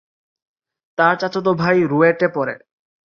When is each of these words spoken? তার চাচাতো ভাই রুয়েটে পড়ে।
তার 0.97 1.15
চাচাতো 1.15 1.51
ভাই 1.53 1.77
রুয়েটে 1.83 2.27
পড়ে। 2.27 2.55